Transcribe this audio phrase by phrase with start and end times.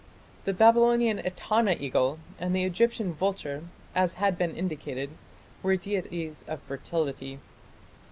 [0.45, 5.11] The Babylonian Etana eagle and the Egyptian vulture, as has been indicated,
[5.61, 7.37] were deities of fertility.